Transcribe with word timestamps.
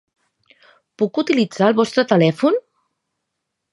Puc 1.01 1.19
utilitzar 1.23 1.67
el 1.73 1.77
vostre 1.81 2.07
telèfon? 2.13 2.61